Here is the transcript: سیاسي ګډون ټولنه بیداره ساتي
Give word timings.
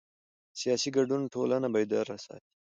سیاسي 0.59 0.89
ګډون 0.95 1.21
ټولنه 1.33 1.67
بیداره 1.73 2.15
ساتي 2.25 2.51